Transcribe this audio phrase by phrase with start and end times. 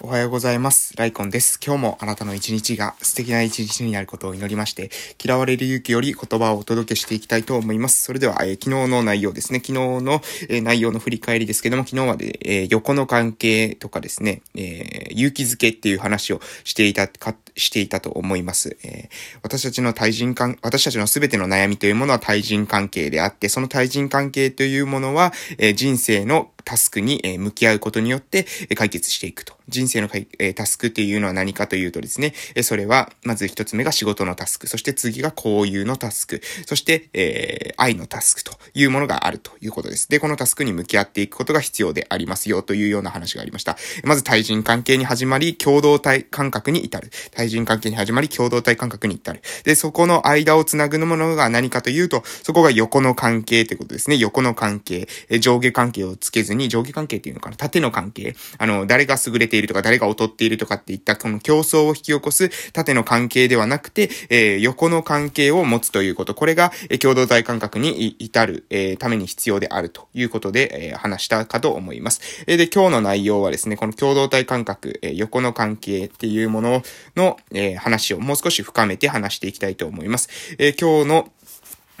[0.00, 0.96] おはようございます。
[0.96, 1.58] ライコンです。
[1.58, 4.90] 今日もあなたの一日が素敵な一日になることを祈りまして、
[5.20, 8.04] 嫌われる勇気より言葉をお届けしていきたいと思います。
[8.04, 9.58] それでは、えー、昨日の内容ですね。
[9.58, 18.76] 昨日の、えー、内容の振り返りですけども、昨日まで、えー、横の関係とかですね、え勇気づけっていう話をしていた、か、していたと思います。
[18.84, 19.08] え
[19.42, 28.44] 私たちの対人関、私たちのすべての悩みというものは対人関係であって、その対人関係というものは、え人生のタスクに向き合うことによって
[28.76, 29.56] 解決していくと。
[29.68, 30.08] 人生の
[30.54, 40.08] タスクっていうのは何かというとですね、それは、まず一つ目が仕事のタスク、そして次が交友のタスク、そして、えー、愛のタスクというものがあるということです。
[40.10, 43.78] で、このタスクに向き合っていくことが必要でありますよというような話がありました。
[44.04, 47.10] まず対人関係に始まり、共同体感覚に至る。
[47.30, 49.40] 対人関係に始まり、共同体感覚に至る。
[49.64, 54.16] で、そこの間をつなぐものが何かというと、そこが横の関係ということですね。
[54.16, 55.08] 横の関係、
[55.40, 58.36] 上下関係をつけずに、に上下関係っていうのかな縦の関係。
[58.58, 66.34] あの、誰が優れているとか、誰が劣っているとかっていったこの競争を引き起こす縦の関係ではなくて、えー、横の関係を持つということ。
[66.34, 72.20] これが、えー、共同体感覚に至る、えー、ために必要であるということで、えー、話したかと思います。
[72.46, 76.82] えー、で、今日の内容はですね、この共同体感覚、えー、横の関係っていうもの
[77.16, 80.28] の、えー、話をもう少し深めて話していきたいと思います。
[80.58, 81.32] えー、今日の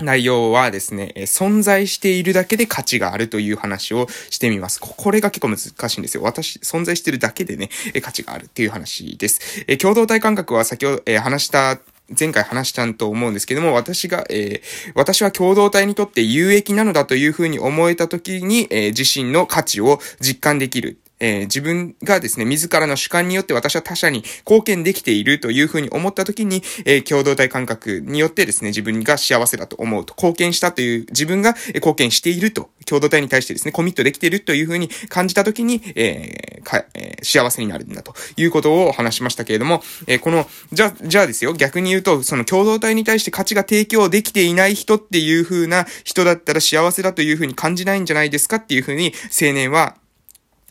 [0.00, 4.80] 内容はですね、存在しているだけで価値があるという話をしてみます。
[4.80, 6.22] これが結構難しいんですよ。
[6.22, 7.68] 私、存在しているだけでね、
[8.02, 9.64] 価値があるっていう話です。
[9.66, 11.80] え共同体感覚は先ほど、え話した
[12.18, 20.98] 前回話したんと思うんですけども、私が、えー、私は共同体にとって有益なのだというふうに思えたときに、えー、自身の価値を実感できる。
[21.20, 49.96] えー、自分がですね、自らの主観によって私は他者に貢献できているというふうに思った時に、えー、共同体感覚によってですね、自分が幸せだと思うと、貢献したという、自分が貢献していると、共同体に対してですね、コミットできているというふうに感じた時に、えー、か、えー、幸せになるんだということを話しましたけれども、えー、この、じゃ、じゃあですよ、逆に言うと、その共同体に対して価値が提供できていない人っていう風な人だったら幸せだという風に感じないんじゃないですかっていう風に青年は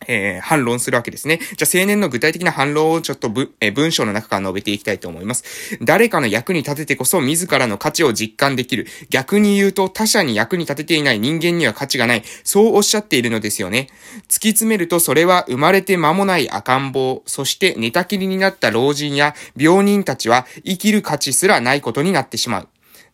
[0.05, 1.39] えー、反論するわけですね。
[1.57, 5.43] じゃあ、青年の具体的な反論をちょっとぶ、えー、文章の中から述べていきたいと思います。
[5.81, 8.87] 誰かの役に立ててこそ自らの価値を実感できる。
[9.09, 12.23] 逆に言うと、他者に役に立てていない人間には価値がない。
[12.43, 13.87] そうおっしゃっているのですよね。
[14.27, 22.67] 突き詰めると、それは生まれて間もない赤ん坊、そして寝たきりになった老人や病人たちは生きる価値すらないことになってしまう。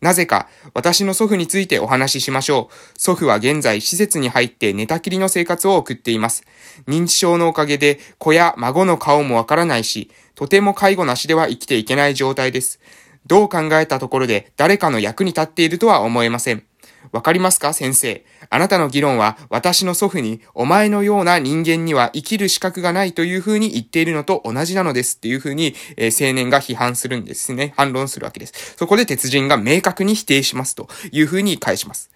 [0.04, 2.74] なぜか、私の祖父についてお話ししましょう。
[2.98, 6.44] 祖父は現在施設に入って寝たきりの生活を送っています。
[6.86, 12.80] 認知症のおかげで子や孫の顔もわからないし、とても介護なしでは生きていけない状態です。
[13.26, 16.64] どう考えたところで誰かの役に立っているとは思えません。
[17.14, 18.24] わかりますか先生？
[18.50, 27.72] あなたの議論は私の祖父にお前のような人間には生きる資格がないというふうに言っているのと同じなのですっていうふうに、えー、青年が批判するんですね。
[27.76, 28.74] 反論するわけです。
[28.76, 32.10] そこで鉄人が明確に否定しますというふうに返します。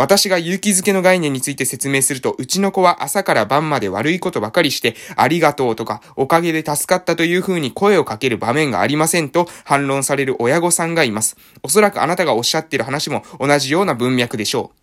[0.00, 11.36] 私が勇気づけの概念について説明すると、うちの子は朝から晩まで悪いことばかりして、ありがとうとか、おかげで助かったという風に声をかける場面がありませんと反論される親御さんがいます。
[11.62, 14.80] おそらくあなたがおっしゃっている話も同じような文脈でしょう。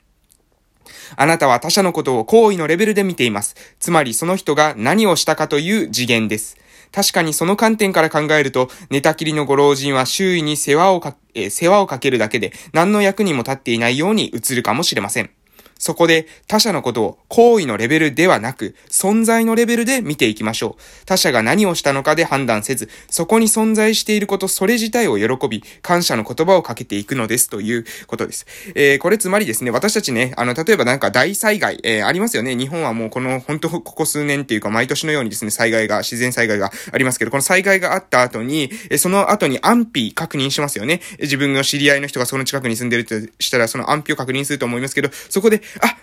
[1.15, 3.55] あなたは他者のことを行為のレベルで見ています。
[3.79, 6.57] つまりその人が何をしたかという次元です。
[6.91, 15.29] 確かにその観点から考えると、寝たきりのご老人は周囲に世話をか、えー、世話をかけるだけで何の役にも立っていないように映るかもしれません。
[15.79, 21.05] そこで他者のことを行為のレベルではなく、存在のレベルで見ていきましょう。
[21.05, 28.45] 他者が何をしたのかで判断せず、そこに存在していること、それ自体を喜び、感謝の言葉をかけていくのですということです。
[28.75, 32.55] えー、これつまりですね、私たちね、あの、例えばなんか大災害、えー、ありますよね。
[32.55, 41.01] 日本はもうこの、本当ここ数年っていうか毎年のようにですね、災害が、自然災害がありますけど、この災害があった後に、えその後に安否確認しますよね。
[41.19, 45.97] 自分の知り合いの人がその近くに住んでるとしたら、その安否を確認すると思いますけど、そこで、あ、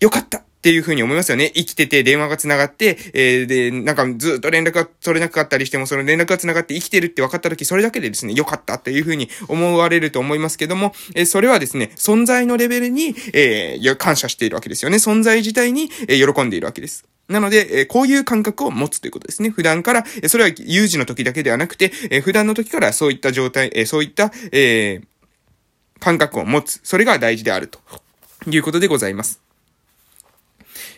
[0.00, 1.50] よかったっていう風に思いますよね。
[1.54, 14.98] 生きてて電話が繋がって、えー、で、なんかずっと連絡が取れなかったりしても、その連絡が繋がって生きてるって分かった時、それだけでですね、よかったっていう風に思われると思いますけども、えー、それはですね、存在のレベルに、えー、感謝しているわけですよね。
[14.98, 17.06] 存在自体に、えー、喜んでいるわけです。
[17.28, 19.50] なので、えこういう感覚を持つということですね。
[19.50, 25.00] 普段から、えそれは有事の時だけではなくて、え普段の時からそういった状態、えそういった、え
[26.00, 26.80] 感覚を持つ。
[26.82, 27.78] それが大事であると
[28.48, 29.40] いうことでございます。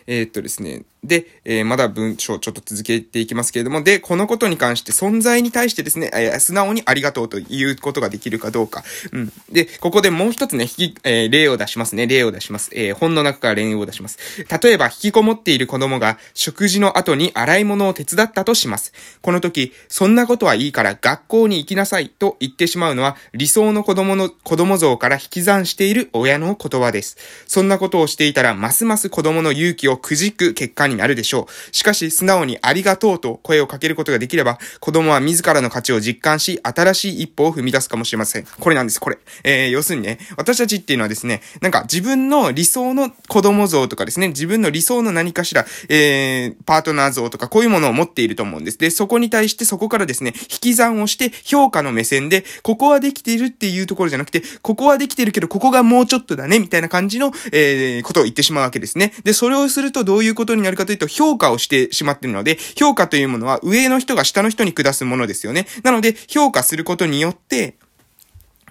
[0.07, 8.83] えー、っとですね、で、えー、まだ文章ちょっと続けていきますけれども、で、このことに関して存在に対してですね、えー、素直にありがとうということができるかどうか。
[9.11, 9.33] うん。
[9.51, 12.07] で、ここでもう一つね、引き、えー、例を出しますね。
[12.07, 12.71] 例を出します。
[12.73, 14.17] えー、本の中から例を出します。
[14.61, 18.93] 例えば、引きこもっている子供が食事の後に洗い物を手伝ったとします。
[19.21, 27.17] この時、そんなことはいいから学校に行きなさいと言ってしまうのは、理想の子供の、子供像から引き算している親の言葉です。
[27.47, 31.75] そんなことをしていたら、ますます子供の勇気をくじく結果にになるでしょう。
[31.75, 38.45] しかし、素直にありがとうと声をかけることができれば、子供は自らの価値を実感し、新しい一歩を踏み出すかもしれません。
[38.59, 39.17] これなんです、これ。
[39.43, 48.77] えー、要するにね、私たちっていうのはですね、なんか自分の理想の子供像とかですね、自分の理想の何かしら、えー、パートナー像とかこういうものを持っていると思うんです。
[48.77, 59.13] で、そこに対してそこからですね、引き算をして評価の目線で、ここはできているっていうところじゃなくて、ここはできてるけど、ここがもうちょっとだね、みたいな感じの、えー、ことを言ってしまうわけですね。
[59.23, 65.67] で、それをするとどういうことになるかというと、評価をしてしまっているので、評価というものは上の人が下の人に下すものですよね。
[65.83, 67.77] なので、評価することによって、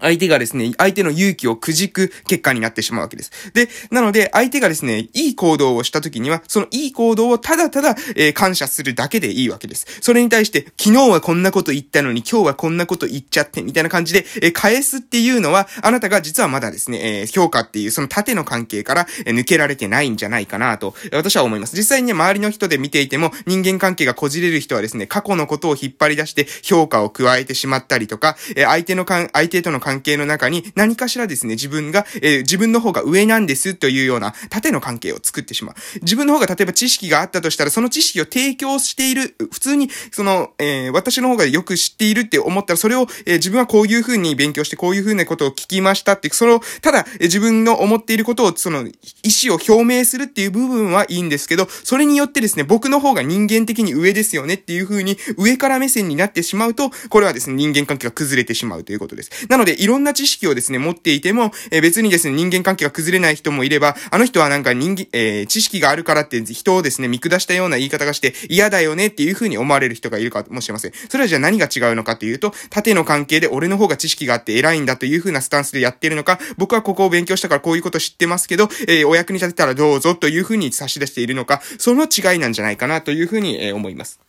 [0.00, 3.52] 相手がですね、相手の勇気をくじく結果になってしまうわけです。
[3.54, 9.86] で、なので、相手がですね、いい行動をした時には、そのいい行動をただただ、えー、感謝するだけでいいわけです。
[10.00, 21.76] それに対して、昨日はこんなこと言ったのに、今日はこんなこと言っちゃって、みたいな感じで、えー、返すっていうのは、あなたが実はまだですね、えー、評価っていう、その縦の関係から、え抜けられてないんじゃないかなと、私は思います。
[21.76, 35.74] 実際にね、周りの人で見ていても、人間関係がこじれる人はですね、過去のことを引っ張り出して、評価を加えてしまったりとか、え相手のかん、相手との関係の中に、何かしらですね、自分が、えー、自分の方が上なんですというような縦の関係を作ってしまう。
[36.02, 59.30] 自分の方が例えば知識があったとしたら、その知識を提供している、普通に、その、えー、私の方がよく知っているって思ったら、それを、えー、自分はこういう風に勉強して、こういう風なことを聞きましたって、その、ただ、えー、自分の思っていることを、その、意思を表明するっていう部分はいいんですけど、それによってですね、僕の方が人間的に上ですよねっていう風に、上から目線になってしまうと、これはですね、人間関係が崩れてしまうということです。
[59.48, 70.92] なので、でいろんな知識をですね、持っていても、えー、別にですね、人間関係が崩れない人もいれば、あの人はなんか人間、えー、知識があるからって人をですね、見下したような言い方がして嫌だよねっていう風に思われる人がいるかもしれません。
[71.08, 84.20] それはじゃあ何が違うのかというと、縦の関係で俺の方が知識があって偉いんだという風なスタンスでやってるのか、僕はここを勉強したからこういうこと知ってますけど、えー、お役に立てたらどうぞという風に差し出しているのか、その違いなんじゃないかなという風に、え、思います。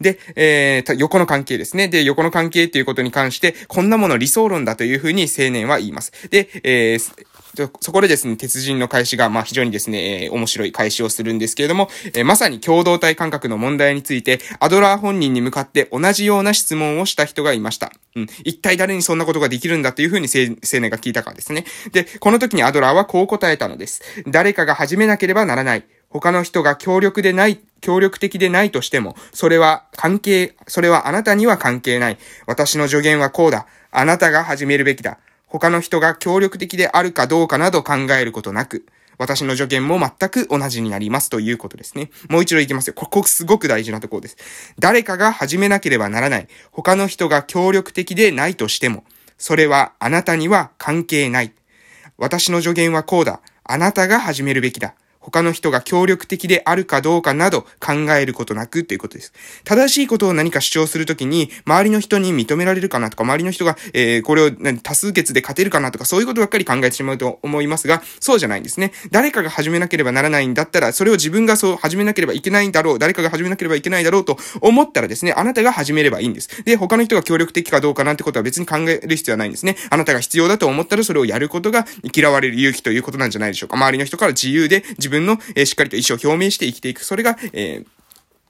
[0.00, 1.88] で、えー、横の関係ですね。
[1.88, 6.12] で、横の関係っていうことに関して、こんなもの理想論だというふうに青年は言います。
[6.30, 7.26] で、えー、
[7.80, 17.92] そこでですね、鉄人の返しが、まあ非常にですね、えー、面白い返しをするんですけれども、えー、まさに共同体感覚の問題について、アドラー本人に向かって同じような質問をした人がいました。
[18.14, 18.26] うん。
[18.44, 21.64] 一体誰にそんなことができるんだというふうに青年が聞いたかですね。
[21.92, 24.02] で、この時にアドラーはこう答えたのです。
[24.26, 25.84] 誰かが始めなければならない。
[26.16, 32.18] 他の人が協力でない、協力的でないとしても、それは関係、それはあなたには関係ない。
[32.46, 33.66] 私の助言はこうだ。
[33.90, 35.18] あなたが始めるべきだ。
[35.46, 38.86] 他の人が協力的であるかどうかなど考えることなく、
[39.18, 42.10] 私の助言も全く同じになりますということですね。
[42.30, 42.94] もう一度いきますよ。
[42.94, 44.38] ここすごく大事なところです。
[44.78, 46.48] 誰かが始めなければならない。
[46.70, 49.04] 他の人が協力的でないとしても、
[49.36, 51.52] それはあなたには関係ない。
[52.16, 53.40] 私の助言はこうだ。
[53.64, 54.94] あなたが始めるべきだ。
[55.26, 59.32] 他の人が協力的であるかどうかなど考えることなくということです。
[59.64, 68.92] 正しいことを何か主張するときに、周りの人に認められるかなとか、周りの人が、えー、これを多数決で勝てるかなとか、そういうことばっかり考えてしまうと思いますが、そうじゃないんですね。
[69.10, 76.62] 誰かが始めなければならないんだったら、それを自分がそう始めなければいけないんだろう、誰かが始めなければいけないだろうと思ったらですね、あなたが始めればいいんです。
[76.62, 79.76] で、他の人が協力的かどうかなんてことは別に考える必要はないんですね。
[79.90, 83.76] あなたが必要だと思ったらそれをやることが嫌われる勇気ということなんじゃないでしょうか。
[83.76, 87.04] 周りの人から自由で自分の、え、しっかりと意思を表明して生きていく。
[87.04, 87.95] それが、えー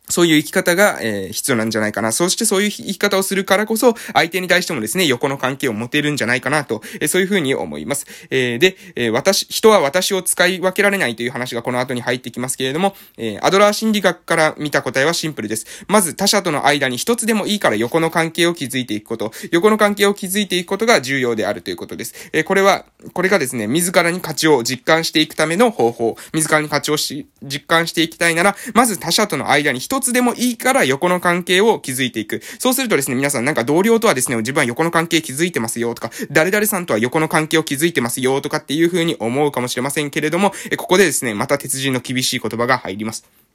[0.08, 2.12] そういう生き方が、えー、必要なんじゃないかな。
[2.12, 8.06] そしてそういう生き方をするからこそ、相手に対してもですね、横の関係を持てるんじゃないかなと、えー、そういうふうに思います。
[8.30, 15.66] えー、で、え私、人は私を使い分けられないという話がこの後に入ってきますけれども、えアドラー心理学から見た答えはシンプルです。
[15.88, 22.14] まず他者との間に一つでもいいから横の関係を築いていくこと、横の関係を築いていくことが重要であるということです。
[22.32, 32.42] えこれは、これがですね、自らに価値を実感していくための方法、自らに価値をし、実感していきたいなら、まず他者との間に一つつでもいいからから横の関係を築いていく。
[32.58, 43.45] そうするとですね、皆さんなんか同僚とはですね、自分は横の関係築いてますよとか、誰々さんとは横の関係を築いてますよとかっていう風に思うかもしれませんけれども、ここでですね、また鉄人の厳しい言葉が入ります。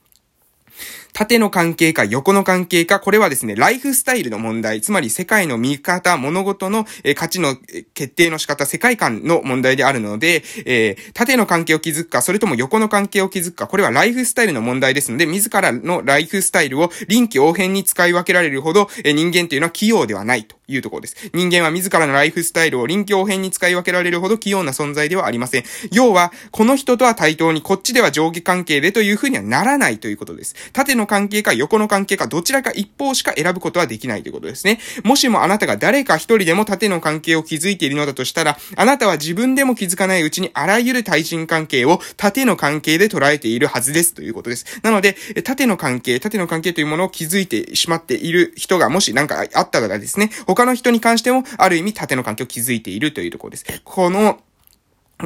[1.14, 7.56] 縦の関係か横の関係か、これはですね、ライフスタイルの問題、つまり世界の見方、物事の、え価値の
[7.94, 21.16] 決定の仕方、世界観の問題であるので、えー、縦の関係を築くか、それとも横の関係を築くか、これはライフスタイルの問題ですので、自らのライフスタイルを臨機応変に使い分けられるほど、え人間というのは器用ではないというところです。
[21.34, 25.64] 人間は自らのライフスタイルを臨機応変に使い分けられるほど器用な存在ではありません。
[25.92, 30.56] 要は、この人とは対等にこっちでは上下関係でというふうにはならないということです。
[30.74, 34.80] 縦の関係か横の関係かどちらか一方しか選ぶことはできないということですね。
[35.04, 44.66] もしもあなたが誰か一人でも縦の関係を築いているのだとしたら、あなたは自分でも気づかないうちにあらゆる対人関係を縦の関係で捉えているはずですということです。
[44.84, 53.66] なので、縦の関係、縦の関係というものを築いてしまっている人がもし何かあったらですね、他の人に関してもある意味縦の関係を築いているというところです。
[53.84, 54.40] この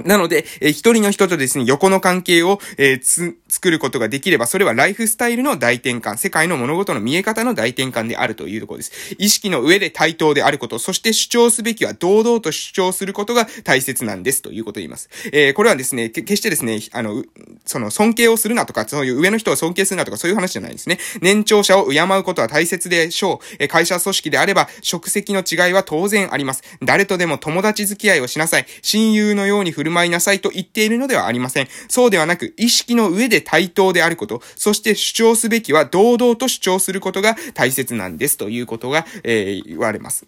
[0.05, 8.91] なので、えー、一人の人とですね、横の関係を、えー、つ、作ることができれば、それはライフスタイルの大転換、世界の物事の見え方の大転換であるというところです。
[9.17, 15.09] 意識の上で対等であること、そして主張すべきは堂々と主張することが大切なんですということを言います。
[15.31, 17.23] えー、これはですね、決してですね、あの、
[17.65, 20.99] その尊敬をするなとか、そういう上の人を尊敬するなとか、そういう話じゃないですね。
[21.21, 23.55] 年長者を敬うことは大切でしょう。
[23.59, 26.63] え会社組織であれば、職責の違いは当然あります。
[26.83, 28.65] 誰とでも友達付き合いをしなさい。
[28.81, 31.67] 親友のように振る舞いなさいと言っているのではありません。
[31.87, 40.25] そうではなく、意識の上で対等であること、そして主張すべきは堂々と主張することが大切なんですということが、えー、言われます。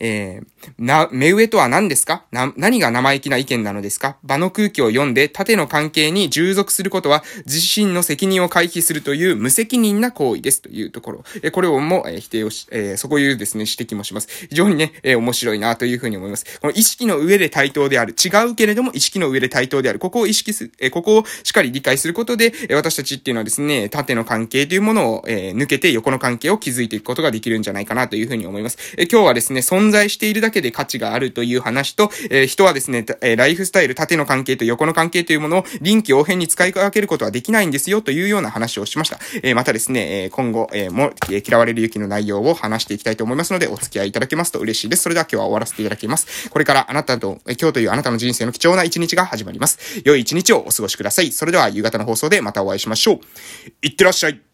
[0.00, 2.24] えー、な、目上とは何ですか？
[2.32, 4.16] な、何が生意気な意見なのですか？
[4.22, 11.24] 場の空気を読んで縦の関係に従属することは自身の責任を回避するという無責任な行為ですというところ。
[11.42, 14.28] えこれをも、え否定をし、えー、そこいうですね、指摘もします。
[14.48, 16.60] 非常にね、えー、面白いなというふうに思います。
[16.60, 18.14] この意識の上で対等である。
[18.14, 19.98] 違うけれども意識の上で対等である。
[19.98, 28.78] ここを意識す、えここをしっかり理解することで、え私たちっていうのはですね、縦の関係というものを、え抜けて横の関係を築いていくことができるんじゃないかなというふうに思います。
[28.98, 39.18] え今日はですね、存在しているだけで価値があるという話と、えー、人はですね、え、ライフスタイル、縦の関係と横の関係というものを臨機応変に使い分けることはできないんですよというような話をしました。
[39.42, 45.02] えー、またですね、え今後、えも、え嫌われる勇気の内容を話していきたいと思いますので、お付き合いいただけますと嬉しいです。
[45.02, 46.50] それでは今日は終わらせていただきます。
[46.50, 49.78] これからあなたと、え今日というあなたの人生の貴重な一日が始まります。
[50.04, 51.32] 良い一日をお過ごしください。
[51.32, 53.20] それでは夕方の放送でまたお会いしましょう。
[53.82, 54.51] いってらっしゃい。